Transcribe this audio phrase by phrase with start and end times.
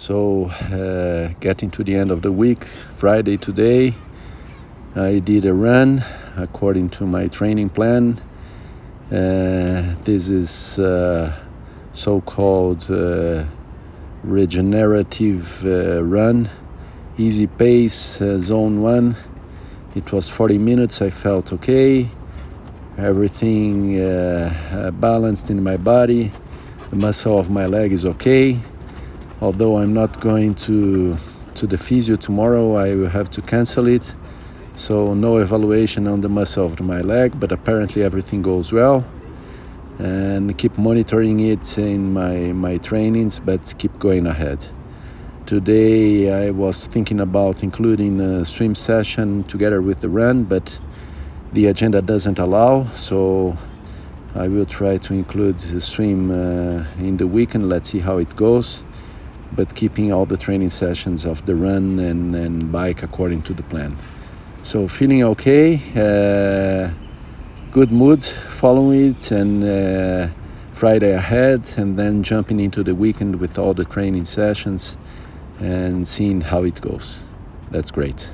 [0.00, 3.94] So, uh, getting to the end of the week, Friday today,
[4.96, 6.02] I did a run
[6.38, 8.18] according to my training plan.
[9.12, 11.38] Uh, this is uh,
[11.92, 13.44] so called uh,
[14.24, 16.48] regenerative uh, run,
[17.18, 19.16] easy pace, uh, zone one.
[19.94, 22.08] It was 40 minutes, I felt okay,
[22.96, 23.98] everything
[24.98, 26.32] balanced in my body,
[26.88, 28.58] the muscle of my leg is okay
[29.40, 31.16] although I'm not going to
[31.54, 34.14] to the physio tomorrow, I will have to cancel it.
[34.76, 39.04] So no evaluation on the muscle of my leg, but apparently everything goes well.
[39.98, 44.64] And keep monitoring it in my my trainings, but keep going ahead.
[45.46, 50.78] Today I was thinking about including a swim session together with the run, but
[51.52, 52.86] the agenda doesn't allow.
[52.94, 53.56] So
[54.34, 57.68] I will try to include the swim uh, in the weekend.
[57.68, 58.84] Let's see how it goes
[59.52, 63.62] but keeping all the training sessions of the run and, and bike according to the
[63.64, 63.96] plan.
[64.62, 66.92] So feeling okay, uh,
[67.72, 70.28] good mood following it, and uh,
[70.72, 74.96] Friday ahead, and then jumping into the weekend with all the training sessions
[75.58, 77.22] and seeing how it goes.
[77.70, 78.30] That's great.